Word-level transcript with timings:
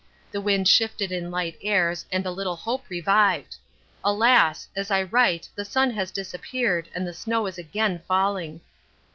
The 0.31 0.41
wind 0.41 0.67
shifted 0.67 1.11
in 1.11 1.29
light 1.29 1.59
airs 1.61 2.07
and 2.11 2.25
a 2.25 2.31
little 2.31 2.55
hope 2.55 2.85
revived. 2.89 3.57
Alas! 4.03 4.67
as 4.75 4.89
I 4.89 5.03
write 5.03 5.47
the 5.53 5.63
sun 5.63 5.91
has 5.91 6.09
disappeared 6.09 6.89
and 6.95 7.15
snow 7.15 7.45
is 7.45 7.59
again 7.59 8.01
falling. 8.07 8.61